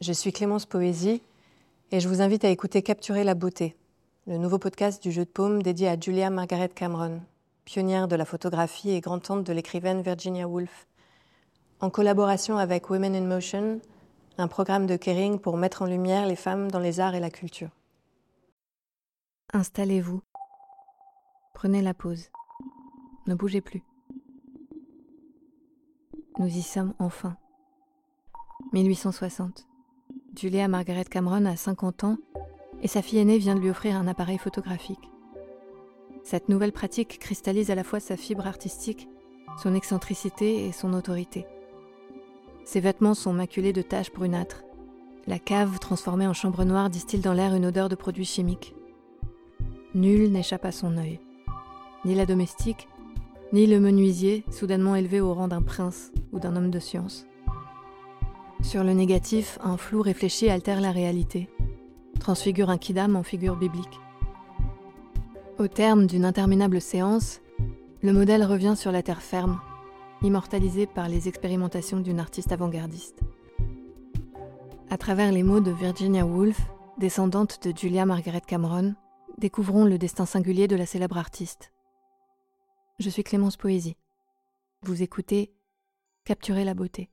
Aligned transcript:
Je 0.00 0.14
suis 0.14 0.32
Clémence 0.32 0.64
Poésie 0.64 1.20
et 1.90 2.00
je 2.00 2.08
vous 2.08 2.22
invite 2.22 2.46
à 2.46 2.48
écouter 2.48 2.80
Capturer 2.80 3.22
la 3.22 3.34
beauté, 3.34 3.76
le 4.26 4.38
nouveau 4.38 4.58
podcast 4.58 5.02
du 5.02 5.12
jeu 5.12 5.26
de 5.26 5.30
paume 5.30 5.62
dédié 5.62 5.88
à 5.88 6.00
Julia 6.00 6.30
Margaret 6.30 6.70
Cameron, 6.70 7.20
pionnière 7.66 8.08
de 8.08 8.16
la 8.16 8.24
photographie 8.24 8.92
et 8.92 9.02
grand-tante 9.02 9.44
de 9.44 9.52
l'écrivaine 9.52 10.00
Virginia 10.00 10.48
Woolf, 10.48 10.86
en 11.80 11.90
collaboration 11.90 12.56
avec 12.56 12.88
Women 12.88 13.14
in 13.14 13.26
Motion, 13.26 13.82
un 14.38 14.48
programme 14.48 14.86
de 14.86 14.96
caring 14.96 15.38
pour 15.38 15.58
mettre 15.58 15.82
en 15.82 15.86
lumière 15.86 16.26
les 16.26 16.34
femmes 16.34 16.70
dans 16.70 16.78
les 16.78 16.98
arts 16.98 17.14
et 17.14 17.20
la 17.20 17.30
culture. 17.30 17.68
Installez-vous. 19.52 20.22
Prenez 21.52 21.82
la 21.82 21.92
pause. 21.92 22.30
Ne 23.26 23.34
bougez 23.34 23.60
plus. 23.60 23.82
Nous 26.38 26.46
y 26.46 26.62
sommes 26.62 26.94
enfin. 26.98 27.36
1860. 28.72 29.66
Julia 30.36 30.68
Margaret 30.68 31.04
Cameron 31.04 31.44
a 31.44 31.56
50 31.56 32.04
ans 32.04 32.16
et 32.82 32.88
sa 32.88 33.02
fille 33.02 33.18
aînée 33.18 33.38
vient 33.38 33.54
de 33.54 33.60
lui 33.60 33.70
offrir 33.70 33.96
un 33.96 34.06
appareil 34.06 34.38
photographique. 34.38 35.10
Cette 36.22 36.48
nouvelle 36.48 36.72
pratique 36.72 37.18
cristallise 37.18 37.70
à 37.70 37.74
la 37.74 37.84
fois 37.84 38.00
sa 38.00 38.16
fibre 38.16 38.46
artistique, 38.46 39.08
son 39.60 39.74
excentricité 39.74 40.66
et 40.66 40.72
son 40.72 40.94
autorité. 40.94 41.46
Ses 42.64 42.80
vêtements 42.80 43.14
sont 43.14 43.32
maculés 43.32 43.72
de 43.72 43.82
taches 43.82 44.12
brunâtres. 44.12 44.62
La 45.26 45.38
cave, 45.38 45.78
transformée 45.80 46.26
en 46.26 46.32
chambre 46.32 46.64
noire, 46.64 46.90
distille 46.90 47.20
dans 47.20 47.32
l'air 47.32 47.54
une 47.54 47.66
odeur 47.66 47.88
de 47.88 47.96
produits 47.96 48.24
chimiques. 48.24 48.74
Nul 49.94 50.30
n'échappe 50.30 50.64
à 50.64 50.72
son 50.72 50.96
œil. 50.96 51.18
Ni 52.04 52.14
la 52.14 52.24
domestique, 52.24 52.88
ni 53.52 53.66
le 53.66 53.80
menuisier, 53.80 54.44
soudainement 54.50 54.94
élevé 54.94 55.20
au 55.20 55.34
rang 55.34 55.48
d'un 55.48 55.62
prince 55.62 56.12
ou 56.32 56.38
d'un 56.38 56.54
homme 56.54 56.70
de 56.70 56.78
science. 56.78 57.26
Sur 58.62 58.84
le 58.84 58.92
négatif, 58.92 59.58
un 59.62 59.76
flou 59.76 60.02
réfléchi 60.02 60.48
altère 60.48 60.80
la 60.80 60.92
réalité, 60.92 61.48
transfigure 62.20 62.70
un 62.70 62.78
kidam 62.78 63.16
en 63.16 63.22
figure 63.22 63.56
biblique. 63.56 63.98
Au 65.58 65.66
terme 65.66 66.06
d'une 66.06 66.24
interminable 66.24 66.80
séance, 66.80 67.40
le 68.02 68.12
modèle 68.12 68.44
revient 68.44 68.74
sur 68.76 68.92
la 68.92 69.02
terre 69.02 69.22
ferme, 69.22 69.60
immortalisé 70.22 70.86
par 70.86 71.08
les 71.08 71.26
expérimentations 71.26 72.00
d'une 72.00 72.20
artiste 72.20 72.52
avant-gardiste. 72.52 73.20
À 74.90 74.98
travers 74.98 75.32
les 75.32 75.42
mots 75.42 75.60
de 75.60 75.70
Virginia 75.70 76.26
Woolf, 76.26 76.60
descendante 76.98 77.66
de 77.66 77.76
Julia 77.76 78.06
Margaret 78.06 78.42
Cameron, 78.46 78.94
découvrons 79.38 79.84
le 79.84 79.98
destin 79.98 80.26
singulier 80.26 80.68
de 80.68 80.76
la 80.76 80.86
célèbre 80.86 81.18
artiste. 81.18 81.72
Je 82.98 83.08
suis 83.08 83.24
Clémence 83.24 83.56
Poésie. 83.56 83.96
Vous 84.82 85.02
écoutez 85.02 85.52
Capturer 86.24 86.64
la 86.64 86.74
beauté. 86.74 87.08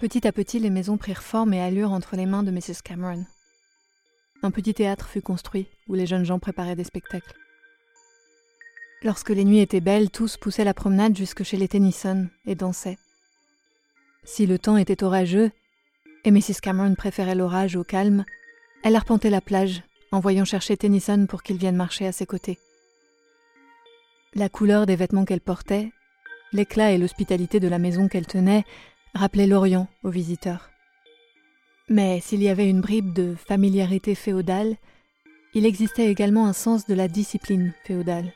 Petit 0.00 0.26
à 0.26 0.32
petit, 0.32 0.58
les 0.58 0.70
maisons 0.70 0.96
prirent 0.96 1.22
forme 1.22 1.52
et 1.52 1.60
allure 1.60 1.92
entre 1.92 2.16
les 2.16 2.24
mains 2.24 2.42
de 2.42 2.50
Mrs. 2.50 2.80
Cameron. 2.82 3.26
Un 4.42 4.50
petit 4.50 4.72
théâtre 4.72 5.06
fut 5.06 5.20
construit 5.20 5.66
où 5.88 5.94
les 5.94 6.06
jeunes 6.06 6.24
gens 6.24 6.38
préparaient 6.38 6.74
des 6.74 6.84
spectacles. 6.84 7.34
Lorsque 9.02 9.28
les 9.28 9.44
nuits 9.44 9.58
étaient 9.58 9.82
belles, 9.82 10.08
tous 10.08 10.38
poussaient 10.38 10.64
la 10.64 10.72
promenade 10.72 11.14
jusque 11.14 11.42
chez 11.42 11.58
les 11.58 11.68
Tennyson 11.68 12.28
et 12.46 12.54
dansaient. 12.54 12.96
Si 14.24 14.46
le 14.46 14.58
temps 14.58 14.78
était 14.78 15.04
orageux, 15.04 15.50
et 16.24 16.30
Mrs. 16.30 16.62
Cameron 16.62 16.94
préférait 16.94 17.34
l'orage 17.34 17.76
au 17.76 17.84
calme, 17.84 18.24
elle 18.82 18.96
arpentait 18.96 19.28
la 19.28 19.42
plage, 19.42 19.82
en 20.12 20.20
voyant 20.20 20.46
chercher 20.46 20.78
Tennyson 20.78 21.26
pour 21.28 21.42
qu'il 21.42 21.58
vienne 21.58 21.76
marcher 21.76 22.06
à 22.06 22.12
ses 22.12 22.24
côtés. 22.24 22.58
La 24.34 24.48
couleur 24.48 24.86
des 24.86 24.96
vêtements 24.96 25.26
qu'elle 25.26 25.42
portait, 25.42 25.90
l'éclat 26.52 26.92
et 26.92 26.98
l'hospitalité 26.98 27.60
de 27.60 27.68
la 27.68 27.78
maison 27.78 28.08
qu'elle 28.08 28.26
tenait 28.26 28.64
rappelait 29.14 29.46
l'Orient 29.46 29.88
aux 30.02 30.10
visiteurs. 30.10 30.70
Mais 31.88 32.20
s'il 32.20 32.42
y 32.42 32.48
avait 32.48 32.68
une 32.68 32.80
bribe 32.80 33.12
de 33.12 33.34
familiarité 33.34 34.14
féodale, 34.14 34.76
il 35.54 35.66
existait 35.66 36.08
également 36.10 36.46
un 36.46 36.52
sens 36.52 36.86
de 36.86 36.94
la 36.94 37.08
discipline 37.08 37.74
féodale. 37.84 38.32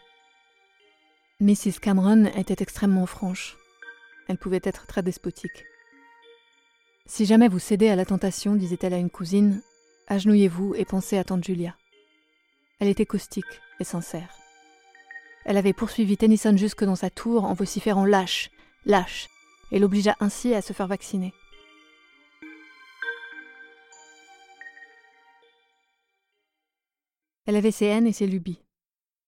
Mrs. 1.41 1.78
Cameron 1.81 2.26
était 2.37 2.62
extrêmement 2.62 3.06
franche. 3.06 3.56
Elle 4.28 4.38
pouvait 4.38 4.60
être 4.65 4.87
très 4.87 5.03
despotique. 5.03 5.65
Si 7.06 7.26
jamais 7.26 7.49
vous 7.49 7.59
cédez 7.59 7.88
à 7.88 7.97
la 7.97 8.04
tentation, 8.04 8.56
disait-elle 8.56 8.94
à 8.94 8.99
une 8.99 9.10
cousine, 9.10 9.62
agenouillez-vous 10.09 10.75
et 10.75 10.84
pensez 10.84 11.19
à 11.19 11.25
tante 11.25 11.44
Julia. 11.44 11.76
Elle 12.81 12.88
était 12.88 13.06
caustique 13.06 13.44
et 13.78 13.84
sincère. 13.84 14.34
Elle 15.44 15.59
avait 15.59 15.75
poursuivi 15.75 16.16
Tennyson 16.16 16.56
jusque 16.56 16.84
dans 16.84 16.97
sa 16.97 17.10
tour 17.10 17.44
en 17.44 17.53
vociférant 17.53 18.06
lâche, 18.06 18.50
lâche, 18.87 19.28
et 19.75 19.81
l'obligea 19.81 20.15
ainsi 20.21 20.55
à 20.55 20.62
se 20.62 20.73
faire 20.73 20.87
vacciner. 20.87 21.35
Elle 27.47 27.57
avait 27.57 27.73
ses 27.73 27.87
haines 27.87 28.07
et 28.07 28.12
ses 28.12 28.29
lubies. 28.29 28.62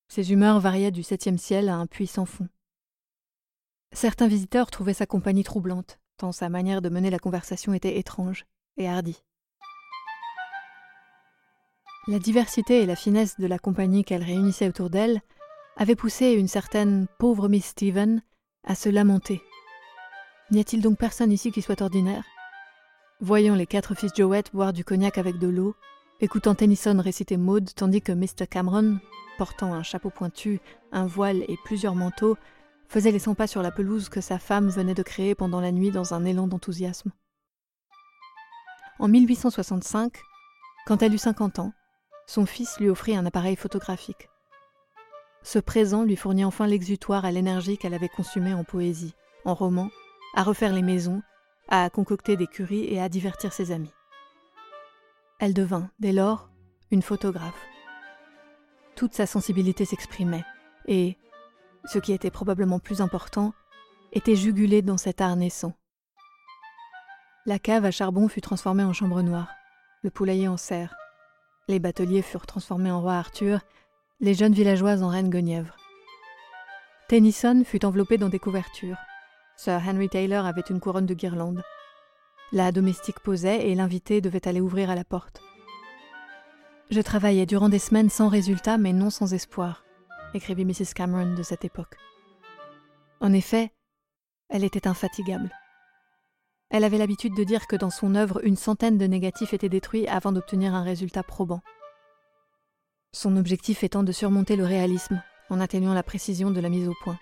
Ses 0.09 0.31
humeurs 0.31 0.61
variaient 0.61 0.93
du 0.93 1.03
septième 1.03 1.37
ciel 1.37 1.69
à 1.69 1.75
un 1.75 1.87
puits 1.87 2.07
sans 2.07 2.27
fond. 2.27 2.49
Certains 3.93 4.29
visiteurs 4.29 4.71
trouvaient 4.71 4.95
sa 4.95 5.05
compagnie 5.05 5.43
troublante, 5.43 5.99
tant 6.17 6.31
sa 6.31 6.49
manière 6.49 6.81
de 6.81 6.91
mener 6.91 7.11
la 7.11 7.19
conversation 7.19 7.75
était 7.75 7.99
étrange 7.99 8.47
et 8.77 8.89
hardie. 8.89 9.25
La 12.07 12.21
diversité 12.21 12.83
et 12.83 12.87
la 12.87 12.95
finesse 12.95 13.37
de 13.41 13.49
la 13.49 13.59
compagnie 13.59 14.05
qu'elle 14.05 14.23
réunissait 14.23 14.69
autour 14.69 14.91
d'elle 14.91 15.23
avaient 15.77 15.97
poussé 15.97 16.35
une 16.35 16.47
certaine 16.47 17.09
pauvre 17.19 17.49
Miss 17.49 17.67
Stephen 17.67 18.23
à 18.63 18.77
se 18.77 18.89
lamenter 18.89 19.43
N'y 20.53 20.61
a-t-il 20.61 20.81
donc 20.81 20.97
personne 20.97 21.33
ici 21.33 21.51
qui 21.51 21.61
soit 21.61 21.83
ordinaire? 21.83 22.25
Voyant 23.21 23.57
les 23.57 23.67
quatre 23.67 23.97
fils 23.97 24.13
Jowett 24.15 24.53
boire 24.53 24.73
du 24.73 24.85
cognac 24.85 25.19
avec 25.19 25.39
de 25.39 25.49
l'eau, 25.49 25.75
écoutant 26.21 26.55
Tennyson 26.55 27.01
réciter 27.03 27.37
Maud 27.37 27.69
tandis 27.75 28.01
que 28.01 28.13
Mr. 28.13 28.47
Cameron, 28.49 29.01
portant 29.39 29.75
un 29.75 29.83
chapeau 29.83 30.11
pointu, 30.11 30.61
un 30.93 31.05
voile 31.05 31.43
et 31.49 31.57
plusieurs 31.65 31.97
manteaux, 31.97 32.37
faisait 32.87 33.11
les 33.11 33.19
cent 33.19 33.35
pas 33.35 33.49
sur 33.49 33.61
la 33.61 33.73
pelouse 33.73 34.09
que 34.09 34.21
sa 34.21 34.39
femme 34.39 34.69
venait 34.69 34.95
de 34.95 35.03
créer 35.03 35.35
pendant 35.35 35.61
la 35.61 35.73
nuit 35.73 35.91
dans 35.91 36.15
un 36.15 36.25
élan 36.25 36.47
d'enthousiasme. 36.47 37.11
En 39.01 39.09
1865, 39.09 40.13
quand 40.87 41.03
elle 41.03 41.15
eut 41.15 41.19
50 41.19 41.59
ans, 41.59 41.73
son 42.29 42.47
fils 42.47 42.79
lui 42.79 42.89
offrit 42.89 43.17
un 43.17 43.27
appareil 43.27 43.57
photographique. 43.57 44.29
Ce 45.43 45.59
présent 45.59 46.05
lui 46.05 46.15
fournit 46.15 46.45
enfin 46.45 46.69
l'exutoire 46.69 47.25
à 47.25 47.33
l'énergie 47.33 47.79
qu'elle 47.79 47.95
avait 47.95 48.09
consumée 48.09 48.55
en 48.55 48.63
poésie, 48.63 49.15
en 49.45 49.55
roman 49.55 49.91
à 50.37 50.43
refaire 50.43 50.73
les 50.73 50.83
maisons, 50.83 51.23
à 51.69 51.91
concocter 51.91 52.37
des 52.37 52.47
curies 52.47 52.85
et 52.85 53.01
à 53.01 53.09
divertir 53.09 53.53
ses 53.53 53.73
amis. 53.73 53.93
Elle 55.41 55.55
devint, 55.55 55.91
dès 55.99 56.13
lors, 56.13 56.51
une 56.91 57.03
photographe. 57.03 57.67
Toute 58.95 59.15
sa 59.15 59.27
sensibilité 59.27 59.85
s'exprimait, 59.85 60.45
et, 60.87 61.17
ce 61.87 61.99
qui 61.99 62.13
était 62.13 62.31
probablement 62.31 62.79
plus 62.79 63.01
important, 63.01 63.53
était 64.13 64.37
jugulée 64.37 64.83
dans 64.83 64.97
cet 64.97 65.21
art 65.21 65.37
naissant. 65.37 65.73
La 67.47 67.59
cave 67.59 67.85
à 67.85 67.91
charbon 67.91 68.29
fut 68.29 68.41
transformée 68.41 68.85
en 68.85 68.93
chambre 68.93 69.23
noire, 69.23 69.49
le 70.03 70.11
poulailler 70.11 70.49
en 70.49 70.57
serre, 70.57 70.95
les 71.69 71.79
bateliers 71.81 72.23
furent 72.23 72.47
transformés 72.47 72.91
en 72.91 73.01
roi 73.01 73.15
Arthur, 73.15 73.61
les 74.21 74.35
jeunes 74.35 74.53
villageoises 74.53 75.03
en 75.03 75.09
reine 75.09 75.31
Guenièvre. 75.31 75.77
Tennyson 77.09 77.63
fut 77.65 77.85
enveloppé 77.85 78.19
dans 78.19 78.29
des 78.29 78.39
couvertures, 78.39 78.99
Sir 79.57 79.81
Henry 79.87 80.09
Taylor 80.09 80.45
avait 80.45 80.63
une 80.69 80.81
couronne 80.81 81.07
de 81.07 81.15
guirlandes. 81.15 81.63
La 82.53 82.73
domestique 82.73 83.21
posait 83.21 83.69
et 83.69 83.75
l'invité 83.75 84.21
devait 84.21 84.47
aller 84.47 84.61
ouvrir 84.61 84.91
à 84.91 84.95
la 84.95 85.05
porte. 85.05 85.41
Je 86.91 87.01
travaillais 87.01 87.47
durant 87.47 87.69
des 87.69 87.79
semaines 87.79 88.11
sans 88.11 88.29
résultat, 88.29 88.79
mais 88.79 88.93
non 88.93 89.11
sans 89.11 89.35
espoir, 89.35 89.85
écrivit 90.35 90.65
Mrs. 90.65 90.95
Cameron 90.95 91.35
de 91.35 91.43
cette 91.43 91.65
époque. 91.65 91.97
En 93.21 93.33
effet, 93.33 93.73
elle 94.49 94.63
était 94.63 94.87
infatigable. 94.87 95.51
Elle 96.71 96.85
avait 96.85 96.99
l'habitude 96.99 97.35
de 97.35 97.45
dire 97.45 97.67
que 97.67 97.77
dans 97.77 97.91
son 97.91 98.15
œuvre, 98.15 98.45
une 98.45 98.57
centaine 98.57 98.99
de 98.99 99.07
négatifs 99.07 99.55
étaient 99.55 99.69
détruits 99.69 100.07
avant 100.07 100.33
d'obtenir 100.33 100.75
un 100.75 100.83
résultat 100.83 101.23
probant. 101.23 101.63
Son 103.13 103.37
objectif 103.37 103.83
étant 103.83 104.03
de 104.03 104.13
surmonter 104.13 104.57
le 104.57 104.65
réalisme 104.65 105.23
en 105.49 105.61
atteignant 105.61 105.95
la 105.95 106.03
précision 106.03 106.51
de 106.51 106.61
la 106.61 106.69
mise 106.69 106.89
au 106.89 106.95
point. 107.03 107.19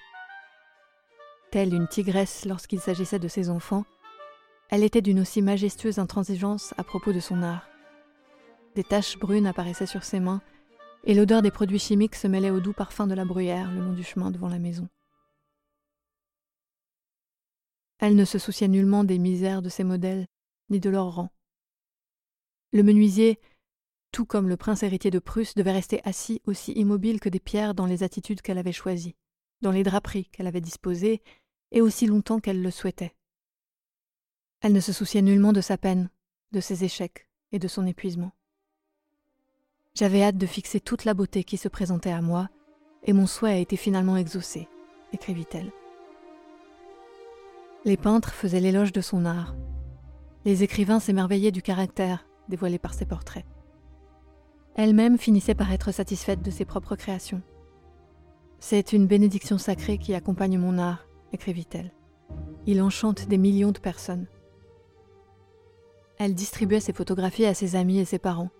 Telle 1.55 1.73
une 1.73 1.87
tigresse 1.87 2.47
lorsqu'il 2.47 2.81
s'agissait 2.81 3.21
de 3.21 3.29
ses 3.29 3.49
enfants, 3.49 3.85
elle 4.71 4.83
était 4.83 5.03
d'une 5.03 5.21
aussi 5.21 5.41
majestueuse 5.41 6.01
intransigeance 6.01 6.75
à 6.79 6.83
propos 6.83 7.13
de 7.13 7.21
son 7.21 7.45
art. 7.45 7.69
Des 8.75 8.83
taches 8.83 9.17
brunes 9.21 9.47
apparaissaient 9.47 9.87
sur 9.87 10.03
ses 10.03 10.19
mains, 10.19 10.43
et 11.05 11.15
l'odeur 11.15 11.43
des 11.43 11.53
produits 11.53 11.79
chimiques 11.79 12.17
se 12.17 12.27
mêlait 12.27 12.51
au 12.51 12.59
doux 12.59 12.73
parfum 12.73 13.07
de 13.07 13.15
la 13.15 13.25
bruyère 13.25 13.71
le 13.71 13.83
long 13.83 13.93
du 13.93 14.03
chemin 14.03 14.33
devant 14.33 14.49
la 14.49 14.59
maison. 14.59 14.89
Elle 18.01 18.17
ne 18.17 18.25
se 18.25 18.41
souciait 18.41 18.67
nullement 18.67 19.05
des 19.05 19.21
misères 19.21 19.63
de 19.63 19.69
ses 19.69 19.85
modèles, 19.85 20.27
ni 20.71 20.81
de 20.81 20.91
leur 20.91 21.15
rang. 21.15 21.31
Le 22.73 22.83
menuisier, 22.83 23.39
tout 24.11 24.27
comme 24.27 24.49
le 24.49 24.57
prince 24.57 24.83
héritier 24.83 25.13
de 25.13 25.21
Prusse, 25.21 25.55
devait 25.55 25.71
rester 25.71 26.01
assis 26.03 26.43
aussi 26.47 26.73
immobile 26.73 27.21
que 27.21 27.29
des 27.29 27.39
pierres 27.39 27.77
dans 27.77 27.87
les 27.87 28.03
attitudes 28.03 28.43
qu'elle 28.43 28.59
avait 28.59 28.73
choisies, 28.73 29.15
dans 29.61 29.71
les 29.71 29.85
draperies 29.85 30.29
qu'elle 30.33 30.49
avait 30.49 30.61
disposées, 30.61 31.23
et 31.71 31.81
aussi 31.81 32.07
longtemps 32.07 32.41
qu'elle 32.41 32.63
le 32.63 32.71
souhaitait. 32.71 33.15
Elle 34.61 34.73
ne 34.73 34.81
se 34.81 34.93
souciait 34.93 35.23
nullement 35.23 35.53
de 35.53 35.61
sa 35.61 35.77
peine, 35.77 36.11
de 36.53 36.61
ses 36.61 36.85
échecs 36.85 37.29
et 37.53 37.59
de 37.59 37.69
son 37.69 37.87
épuisement. 37.87 38.33
J'avais 39.95 40.23
hâte 40.23 40.39
de 40.39 40.47
fixer 40.47 40.81
toute 40.81 41.05
la 41.05 41.15
beauté 41.15 41.45
qui 41.45 41.57
se 41.57 41.69
présentait 41.69 42.11
à 42.11 42.21
moi, 42.21 42.49
et 43.05 43.13
mon 43.13 43.27
souhait 43.27 43.53
a 43.53 43.59
été 43.59 43.77
finalement 43.77 44.17
exaucé, 44.17 44.69
écrivit-elle. 45.13 45.71
Les 47.85 47.97
peintres 47.97 48.33
faisaient 48.33 48.61
l'éloge 48.61 48.93
de 48.93 49.03
son 49.03 49.25
art. 49.27 49.55
Les 50.45 50.63
écrivains 50.63 51.01
s'émerveillaient 51.01 51.53
du 51.53 51.63
caractère 51.63 52.27
dévoilé 52.49 52.79
par 52.79 52.95
ses 52.95 53.07
portraits. 53.07 53.45
Elle-même 54.75 55.19
finissait 55.19 55.55
par 55.55 55.71
être 55.73 55.93
satisfaite 55.93 56.43
de 56.43 56.51
ses 56.51 56.65
propres 56.65 56.97
créations. 56.97 57.43
C'est 58.59 58.93
une 58.93 59.07
bénédiction 59.07 59.59
sacrée 59.59 59.99
qui 59.99 60.15
accompagne 60.15 60.59
mon 60.59 60.79
art, 60.79 61.04
écrivit-elle. 61.35 61.93
Il 62.67 62.81
enchante 62.81 63.29
des 63.29 63.39
millions 63.39 63.73
de 63.73 63.79
personnes. 63.79 64.27
Elle 66.19 66.35
distribuait 66.35 66.81
ses 66.81 66.93
photographies 66.93 67.45
à 67.45 67.55
ses 67.55 67.77
amis 67.77 67.99
et 67.99 68.05
ses 68.05 68.19
parents, 68.19 68.51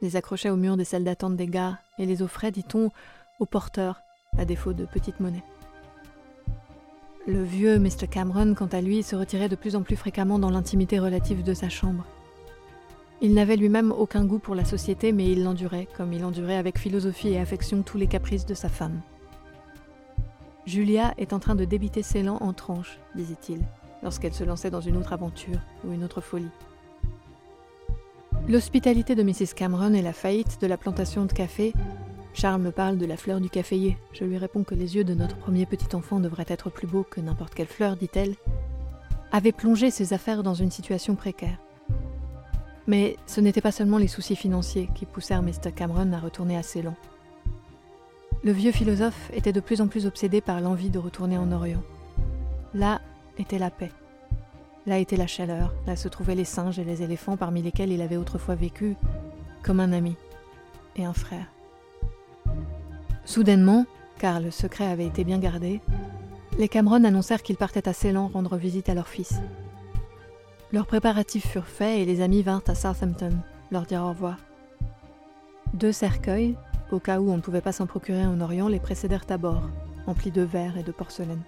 les 0.00 0.16
accrochait 0.16 0.50
au 0.50 0.56
mur 0.56 0.76
des 0.76 0.84
salles 0.84 1.04
d'attente 1.04 1.36
des 1.36 1.46
gares 1.46 1.76
et 1.98 2.06
les 2.06 2.22
offrait, 2.22 2.50
dit-on, 2.50 2.90
aux 3.40 3.46
porteurs, 3.46 4.00
à 4.36 4.44
défaut 4.44 4.72
de 4.72 4.84
petites 4.84 5.20
monnaies. 5.20 5.44
Le 7.26 7.42
vieux 7.42 7.78
Mr. 7.78 8.06
Cameron, 8.10 8.54
quant 8.54 8.66
à 8.66 8.80
lui, 8.80 9.02
se 9.02 9.16
retirait 9.16 9.48
de 9.48 9.56
plus 9.56 9.76
en 9.76 9.82
plus 9.82 9.96
fréquemment 9.96 10.38
dans 10.38 10.50
l'intimité 10.50 10.98
relative 10.98 11.42
de 11.42 11.54
sa 11.54 11.68
chambre. 11.68 12.04
Il 13.22 13.32
n'avait 13.32 13.56
lui-même 13.56 13.92
aucun 13.92 14.24
goût 14.26 14.38
pour 14.38 14.54
la 14.54 14.64
société, 14.64 15.12
mais 15.12 15.30
il 15.30 15.44
l'endurait, 15.44 15.88
comme 15.96 16.12
il 16.12 16.24
endurait 16.24 16.56
avec 16.56 16.78
philosophie 16.78 17.28
et 17.28 17.40
affection 17.40 17.82
tous 17.82 17.96
les 17.96 18.08
caprices 18.08 18.44
de 18.44 18.54
sa 18.54 18.68
femme. 18.68 19.00
Julia 20.66 21.12
est 21.18 21.32
en 21.32 21.38
train 21.38 21.54
de 21.54 21.64
débiter 21.64 22.02
Ceylan 22.02 22.38
en 22.40 22.52
tranches, 22.54 22.98
disait-il, 23.14 23.60
lorsqu'elle 24.02 24.32
se 24.32 24.44
lançait 24.44 24.70
dans 24.70 24.80
une 24.80 24.96
autre 24.96 25.12
aventure 25.12 25.60
ou 25.84 25.92
une 25.92 26.04
autre 26.04 26.22
folie. 26.22 26.50
L'hospitalité 28.48 29.14
de 29.14 29.22
Mrs. 29.22 29.54
Cameron 29.54 29.92
et 29.94 30.02
la 30.02 30.12
faillite 30.12 30.60
de 30.60 30.66
la 30.66 30.76
plantation 30.76 31.24
de 31.24 31.32
café. 31.32 31.72
Charles 32.32 32.60
me 32.60 32.72
parle 32.72 32.98
de 32.98 33.06
la 33.06 33.16
fleur 33.16 33.40
du 33.40 33.48
caféier. 33.48 33.96
Je 34.12 34.24
lui 34.24 34.38
réponds 34.38 34.64
que 34.64 34.74
les 34.74 34.96
yeux 34.96 35.04
de 35.04 35.14
notre 35.14 35.36
premier 35.36 35.66
petit 35.66 35.94
enfant 35.94 36.18
devraient 36.18 36.44
être 36.48 36.68
plus 36.68 36.86
beaux 36.86 37.04
que 37.04 37.20
n'importe 37.20 37.54
quelle 37.54 37.66
fleur, 37.66 37.96
dit-elle, 37.96 38.34
avaient 39.32 39.52
plongé 39.52 39.90
ses 39.90 40.12
affaires 40.12 40.42
dans 40.42 40.54
une 40.54 40.70
situation 40.70 41.14
précaire. 41.14 41.58
Mais 42.86 43.16
ce 43.26 43.40
n'était 43.40 43.62
pas 43.62 43.72
seulement 43.72 43.98
les 43.98 44.08
soucis 44.08 44.36
financiers 44.36 44.90
qui 44.94 45.06
poussèrent 45.06 45.42
Mr. 45.42 45.72
Cameron 45.74 46.12
à 46.12 46.18
retourner 46.18 46.56
à 46.56 46.62
Ceylan. 46.62 46.94
Le 48.44 48.52
vieux 48.52 48.72
philosophe 48.72 49.30
était 49.32 49.54
de 49.54 49.60
plus 49.60 49.80
en 49.80 49.88
plus 49.88 50.04
obsédé 50.04 50.42
par 50.42 50.60
l'envie 50.60 50.90
de 50.90 50.98
retourner 50.98 51.38
en 51.38 51.50
Orient. 51.50 51.82
Là 52.74 53.00
était 53.38 53.58
la 53.58 53.70
paix. 53.70 53.90
Là 54.84 54.98
était 54.98 55.16
la 55.16 55.26
chaleur, 55.26 55.72
là 55.86 55.96
se 55.96 56.08
trouvaient 56.08 56.34
les 56.34 56.44
singes 56.44 56.78
et 56.78 56.84
les 56.84 57.02
éléphants 57.02 57.38
parmi 57.38 57.62
lesquels 57.62 57.90
il 57.90 58.02
avait 58.02 58.18
autrefois 58.18 58.54
vécu 58.54 58.96
comme 59.62 59.80
un 59.80 59.92
ami 59.92 60.14
et 60.94 61.06
un 61.06 61.14
frère. 61.14 61.46
Soudainement, 63.24 63.86
car 64.18 64.40
le 64.40 64.50
secret 64.50 64.86
avait 64.88 65.06
été 65.06 65.24
bien 65.24 65.38
gardé, 65.38 65.80
les 66.58 66.68
Cameron 66.68 67.02
annoncèrent 67.02 67.42
qu'ils 67.42 67.56
partaient 67.56 67.88
à 67.88 67.94
Ceylan 67.94 68.28
rendre 68.28 68.58
visite 68.58 68.90
à 68.90 68.94
leur 68.94 69.08
fils. 69.08 69.40
Leurs 70.70 70.86
préparatifs 70.86 71.46
furent 71.46 71.66
faits 71.66 71.98
et 71.98 72.04
les 72.04 72.20
amis 72.20 72.42
vinrent 72.42 72.62
à 72.66 72.74
Southampton 72.74 73.32
leur 73.70 73.86
dire 73.86 74.02
au 74.02 74.10
revoir. 74.10 74.36
Deux 75.72 75.92
cercueils, 75.92 76.56
au 76.94 77.00
cas 77.00 77.20
où 77.20 77.30
on 77.30 77.36
ne 77.36 77.42
pouvait 77.42 77.60
pas 77.60 77.72
s'en 77.72 77.86
procurer 77.86 78.24
en 78.24 78.40
Orient, 78.40 78.68
les 78.68 78.80
précédèrent 78.80 79.26
à 79.28 79.36
bord, 79.36 79.68
emplis 80.06 80.30
de 80.30 80.42
verre 80.42 80.78
et 80.78 80.82
de 80.82 80.92
porcelaine. 80.92 81.42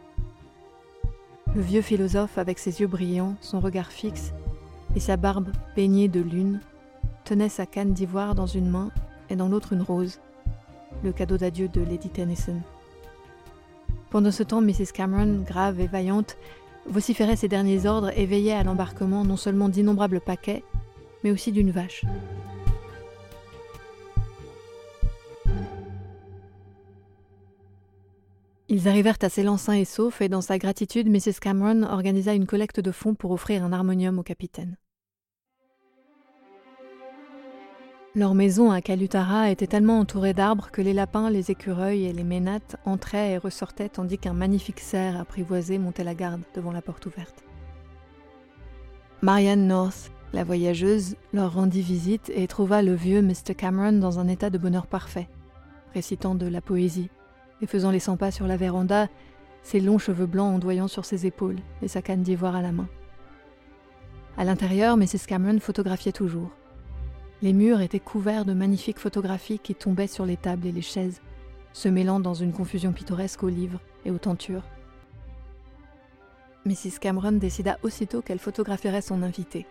Le 1.54 1.60
vieux 1.60 1.82
philosophe, 1.82 2.36
avec 2.36 2.58
ses 2.58 2.80
yeux 2.80 2.86
brillants, 2.86 3.36
son 3.40 3.60
regard 3.60 3.90
fixe 3.90 4.32
et 4.94 5.00
sa 5.00 5.16
barbe 5.16 5.48
baignée 5.74 6.08
de 6.08 6.20
lune, 6.20 6.60
tenait 7.24 7.48
sa 7.48 7.64
canne 7.64 7.92
d'ivoire 7.92 8.34
dans 8.34 8.46
une 8.46 8.68
main 8.68 8.90
et 9.30 9.36
dans 9.36 9.48
l'autre 9.48 9.72
une 9.72 9.82
rose, 9.82 10.20
le 11.02 11.12
cadeau 11.12 11.36
d'adieu 11.36 11.68
de 11.68 11.80
Lady 11.80 12.08
Tennyson. 12.08 12.60
Pendant 14.10 14.30
ce 14.30 14.42
temps, 14.42 14.60
Mrs. 14.60 14.92
Cameron, 14.92 15.44
grave 15.46 15.80
et 15.80 15.86
vaillante, 15.86 16.36
vociférait 16.86 17.36
ses 17.36 17.48
derniers 17.48 17.86
ordres 17.86 18.12
et 18.16 18.26
veillait 18.26 18.52
à 18.52 18.62
l'embarquement 18.62 19.24
non 19.24 19.36
seulement 19.36 19.68
d'innombrables 19.68 20.20
paquets, 20.20 20.62
mais 21.24 21.30
aussi 21.30 21.52
d'une 21.52 21.70
vache. 21.70 22.04
Ils 28.68 28.88
arrivèrent 28.88 29.18
à 29.22 29.28
sains 29.28 29.74
et 29.74 29.84
saufs, 29.84 30.20
et 30.20 30.28
dans 30.28 30.40
sa 30.40 30.58
gratitude, 30.58 31.08
Mrs. 31.08 31.38
Cameron 31.40 31.84
organisa 31.84 32.34
une 32.34 32.46
collecte 32.46 32.80
de 32.80 32.90
fonds 32.90 33.14
pour 33.14 33.30
offrir 33.30 33.62
un 33.62 33.72
harmonium 33.72 34.18
au 34.18 34.24
capitaine. 34.24 34.76
Leur 38.16 38.34
maison 38.34 38.72
à 38.72 38.80
Calutara 38.80 39.50
était 39.50 39.68
tellement 39.68 40.00
entourée 40.00 40.32
d'arbres 40.32 40.70
que 40.72 40.82
les 40.82 40.94
lapins, 40.94 41.30
les 41.30 41.50
écureuils 41.50 42.06
et 42.06 42.12
les 42.12 42.24
ménates 42.24 42.76
entraient 42.86 43.32
et 43.32 43.38
ressortaient 43.38 43.90
tandis 43.90 44.18
qu'un 44.18 44.32
magnifique 44.32 44.80
cerf 44.80 45.20
apprivoisé 45.20 45.78
montait 45.78 46.02
la 46.02 46.14
garde 46.14 46.40
devant 46.54 46.72
la 46.72 46.82
porte 46.82 47.06
ouverte. 47.06 47.44
Marianne 49.22 49.66
North, 49.66 50.10
la 50.32 50.44
voyageuse, 50.44 51.16
leur 51.32 51.54
rendit 51.54 51.82
visite 51.82 52.32
et 52.34 52.46
trouva 52.46 52.82
le 52.82 52.94
vieux 52.94 53.22
Mr. 53.22 53.54
Cameron 53.56 53.92
dans 53.92 54.18
un 54.18 54.28
état 54.28 54.50
de 54.50 54.58
bonheur 54.58 54.86
parfait, 54.86 55.28
récitant 55.94 56.34
de 56.34 56.46
la 56.46 56.62
poésie 56.62 57.10
et 57.62 57.66
faisant 57.66 57.90
les 57.90 58.00
cent 58.00 58.16
pas 58.16 58.30
sur 58.30 58.46
la 58.46 58.56
véranda, 58.56 59.08
ses 59.62 59.80
longs 59.80 59.98
cheveux 59.98 60.26
blancs 60.26 60.54
ondoyant 60.54 60.88
sur 60.88 61.04
ses 61.04 61.26
épaules 61.26 61.58
et 61.82 61.88
sa 61.88 62.02
canne 62.02 62.22
d'ivoire 62.22 62.56
à 62.56 62.62
la 62.62 62.72
main. 62.72 62.88
À 64.36 64.44
l'intérieur, 64.44 64.96
Mrs. 64.96 65.26
Cameron 65.26 65.58
photographiait 65.60 66.12
toujours. 66.12 66.50
Les 67.42 67.52
murs 67.52 67.80
étaient 67.80 68.00
couverts 68.00 68.44
de 68.44 68.52
magnifiques 68.52 68.98
photographies 68.98 69.58
qui 69.58 69.74
tombaient 69.74 70.06
sur 70.06 70.26
les 70.26 70.36
tables 70.36 70.66
et 70.66 70.72
les 70.72 70.82
chaises, 70.82 71.20
se 71.72 71.88
mêlant 71.88 72.20
dans 72.20 72.34
une 72.34 72.52
confusion 72.52 72.92
pittoresque 72.92 73.42
aux 73.42 73.48
livres 73.48 73.80
et 74.04 74.10
aux 74.10 74.18
tentures. 74.18 74.64
Mrs. 76.64 76.98
Cameron 77.00 77.32
décida 77.32 77.78
aussitôt 77.82 78.22
qu'elle 78.22 78.38
photographierait 78.38 79.02
son 79.02 79.22
invité, 79.22 79.66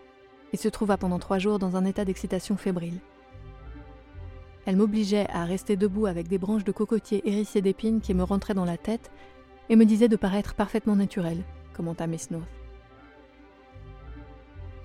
et 0.54 0.58
se 0.58 0.70
trouva 0.70 0.98
pendant 0.98 1.20
trois 1.20 1.40
jours 1.40 1.60
dans 1.60 1.76
un 1.76 1.86
état 1.86 2.06
d'excitation 2.06 2.58
fébrile. 2.58 3.00
Elle 4.66 4.78
m'obligeait 4.78 5.28
à 5.30 5.46
rester 5.46 5.76
debout 5.76 6.08
avec 6.08 6.28
des 6.28 6.38
branches 6.38 6.64
de 6.64 6.72
cocotier 6.72 7.22
hérissées 7.28 7.62
d'épines 7.62 8.02
qui 8.02 8.14
me 8.14 8.24
rentraient 8.24 8.56
dans 8.56 8.66
la 8.66 8.78
tête 8.78 9.12
et 9.70 9.76
me 9.76 9.86
disait 9.86 10.08
de 10.08 10.16
paraître 10.16 10.56
parfaitement 10.56 10.96
naturelle, 10.96 11.44
commenta 11.74 12.08
Miss 12.08 12.32
North. 12.32 12.50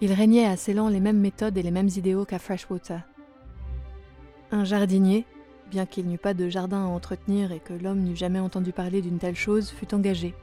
Il 0.02 0.12
régnait 0.12 0.46
à 0.46 0.56
Ceylan 0.56 0.88
les 0.88 1.00
mêmes 1.00 1.20
méthodes 1.20 1.58
et 1.58 1.62
les 1.62 1.70
mêmes 1.70 1.90
idéaux 1.94 2.24
qu'à 2.24 2.38
Freshwater. 2.38 3.02
Un 4.50 4.64
jardinier, 4.64 5.26
bien 5.70 5.86
qu'il 5.86 6.08
n'eût 6.08 6.18
pas 6.18 6.34
de 6.34 6.48
jardin 6.48 6.84
à 6.84 6.88
entretenir 6.88 7.52
et 7.52 7.60
que 7.60 7.74
l'homme 7.74 8.00
n'eût 8.00 8.16
jamais 8.16 8.38
entendu 8.38 8.72
parler 8.72 9.02
d'une 9.02 9.18
telle 9.18 9.36
chose, 9.36 9.70
fut 9.70 9.94
engagé, 9.94 10.34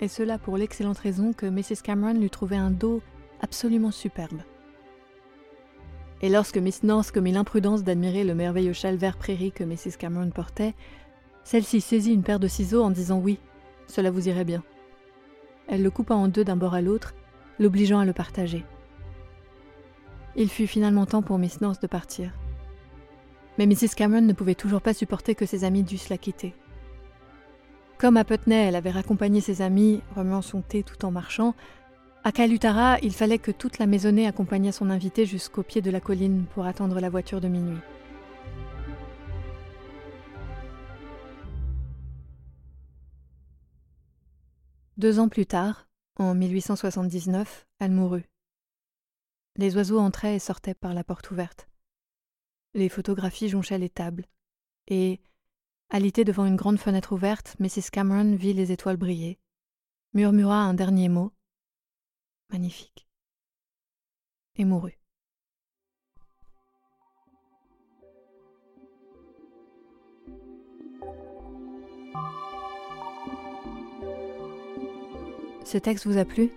et 0.00 0.08
cela 0.08 0.38
pour 0.38 0.56
l'excellente 0.56 0.98
raison 0.98 1.32
que 1.32 1.46
Mrs. 1.46 1.82
Cameron 1.82 2.14
lui 2.14 2.30
trouvait 2.30 2.56
un 2.56 2.70
dos 2.70 3.02
absolument 3.40 3.90
superbe. 3.90 4.42
Et 6.20 6.28
lorsque 6.28 6.58
Miss 6.58 6.82
North 6.82 7.12
commit 7.12 7.32
l'imprudence 7.32 7.84
d'admirer 7.84 8.24
le 8.24 8.34
merveilleux 8.34 8.72
châle 8.72 8.96
vert 8.96 9.16
prairie 9.16 9.52
que 9.52 9.64
Mrs. 9.64 9.96
Cameron 9.98 10.30
portait, 10.30 10.74
celle-ci 11.44 11.80
saisit 11.80 12.12
une 12.12 12.24
paire 12.24 12.40
de 12.40 12.48
ciseaux 12.48 12.82
en 12.82 12.90
disant 12.90 13.18
oui, 13.18 13.38
cela 13.86 14.10
vous 14.10 14.28
irait 14.28 14.44
bien. 14.44 14.62
Elle 15.68 15.82
le 15.82 15.90
coupa 15.90 16.14
en 16.14 16.28
deux 16.28 16.44
d'un 16.44 16.56
bord 16.56 16.74
à 16.74 16.80
l'autre, 16.80 17.14
l'obligeant 17.58 18.00
à 18.00 18.04
le 18.04 18.12
partager. 18.12 18.64
Il 20.34 20.48
fut 20.48 20.66
finalement 20.66 21.06
temps 21.06 21.22
pour 21.22 21.38
Miss 21.38 21.60
North 21.60 21.80
de 21.82 21.86
partir. 21.86 22.32
Mais 23.56 23.66
Mrs. 23.66 23.94
Cameron 23.96 24.20
ne 24.20 24.32
pouvait 24.32 24.54
toujours 24.54 24.82
pas 24.82 24.94
supporter 24.94 25.34
que 25.34 25.46
ses 25.46 25.64
amis 25.64 25.82
dussent 25.82 26.10
la 26.10 26.18
quitter. 26.18 26.54
Comme 27.98 28.16
à 28.16 28.24
Putney, 28.24 28.68
elle 28.68 28.76
avait 28.76 28.90
raccompagné 28.90 29.40
ses 29.40 29.62
amis, 29.62 30.00
remuant 30.14 30.42
son 30.42 30.62
thé 30.62 30.84
tout 30.84 31.04
en 31.04 31.10
marchant, 31.10 31.54
à 32.28 32.32
Kalutara, 32.32 32.98
il 33.00 33.14
fallait 33.14 33.38
que 33.38 33.50
toute 33.50 33.78
la 33.78 33.86
maisonnée 33.86 34.26
accompagnât 34.26 34.70
son 34.70 34.90
invité 34.90 35.24
jusqu'au 35.24 35.62
pied 35.62 35.80
de 35.80 35.90
la 35.90 35.98
colline 35.98 36.44
pour 36.52 36.66
attendre 36.66 37.00
la 37.00 37.08
voiture 37.08 37.40
de 37.40 37.48
minuit. 37.48 37.78
Deux 44.98 45.18
ans 45.18 45.30
plus 45.30 45.46
tard, 45.46 45.88
en 46.16 46.34
1879, 46.34 47.66
elle 47.78 47.92
mourut. 47.92 48.28
Les 49.56 49.74
oiseaux 49.76 49.98
entraient 49.98 50.36
et 50.36 50.38
sortaient 50.38 50.74
par 50.74 50.92
la 50.92 51.04
porte 51.04 51.30
ouverte. 51.30 51.66
Les 52.74 52.90
photographies 52.90 53.48
jonchaient 53.48 53.78
les 53.78 53.88
tables. 53.88 54.26
Et, 54.88 55.22
alitée 55.88 56.26
devant 56.26 56.44
une 56.44 56.56
grande 56.56 56.78
fenêtre 56.78 57.12
ouverte, 57.12 57.56
Mrs. 57.58 57.88
Cameron 57.90 58.36
vit 58.36 58.52
les 58.52 58.70
étoiles 58.70 58.98
briller, 58.98 59.38
murmura 60.12 60.56
un 60.56 60.74
dernier 60.74 61.08
mot, 61.08 61.32
magnifique, 62.58 63.06
et 64.56 64.64
mourut. 64.64 64.98
Ce 75.64 75.78
texte 75.78 76.06
vous 76.06 76.18
a 76.18 76.24
plu? 76.24 76.50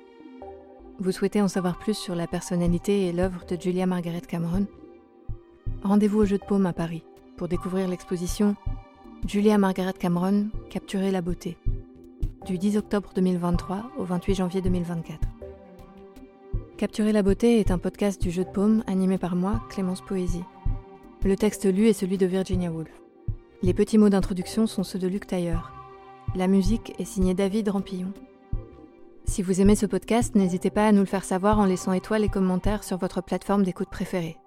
Vous 0.99 1.11
souhaitez 1.11 1.41
en 1.41 1.47
savoir 1.47 1.77
plus 1.77 1.93
sur 1.93 2.15
la 2.15 2.25
personnalité 2.25 3.05
et 3.05 3.11
l'œuvre 3.11 3.45
de 3.45 3.59
Julia 3.61 3.85
Margaret 3.85 4.21
Cameron? 4.21 4.65
Rendez-vous 5.83 6.21
au 6.21 6.25
Jeu 6.25 6.39
de 6.39 6.45
Paume 6.45 6.65
à 6.65 6.73
Paris 6.73 7.03
pour 7.37 7.47
découvrir 7.47 7.87
l'exposition 7.87 8.55
Julia 9.27 9.59
Margaret 9.59 9.93
Cameron, 9.93 10.49
Capturer 10.71 11.11
la 11.11 11.21
beauté, 11.21 11.57
du 12.45 12.57
10 12.57 12.77
octobre 12.77 13.11
2023 13.13 13.91
au 13.97 14.05
28 14.05 14.35
janvier 14.35 14.61
2024. 14.61 15.30
Capturer 16.81 17.11
la 17.11 17.21
beauté 17.21 17.59
est 17.59 17.69
un 17.69 17.77
podcast 17.77 18.19
du 18.19 18.31
Jeu 18.31 18.43
de 18.43 18.49
Paume 18.49 18.83
animé 18.87 19.19
par 19.19 19.35
moi, 19.35 19.61
Clémence 19.69 20.01
Poésie. 20.01 20.43
Le 21.23 21.35
texte 21.35 21.71
lu 21.71 21.87
est 21.87 21.93
celui 21.93 22.17
de 22.17 22.25
Virginia 22.25 22.71
Woolf. 22.71 22.89
Les 23.61 23.75
petits 23.75 23.99
mots 23.99 24.09
d'introduction 24.09 24.65
sont 24.65 24.83
ceux 24.83 24.97
de 24.97 25.07
Luc 25.07 25.27
Tailleur. 25.27 25.71
La 26.33 26.47
musique 26.47 26.95
est 26.97 27.05
signée 27.05 27.35
David 27.35 27.69
Rampillon. 27.69 28.11
Si 29.25 29.43
vous 29.43 29.61
aimez 29.61 29.75
ce 29.75 29.85
podcast, 29.85 30.33
n'hésitez 30.33 30.71
pas 30.71 30.87
à 30.87 30.91
nous 30.91 31.01
le 31.01 31.05
faire 31.05 31.23
savoir 31.23 31.59
en 31.59 31.65
laissant 31.65 31.93
étoiles 31.93 32.23
et 32.23 32.29
commentaires 32.29 32.83
sur 32.83 32.97
votre 32.97 33.21
plateforme 33.21 33.61
d'écoute 33.61 33.89
préférée. 33.91 34.37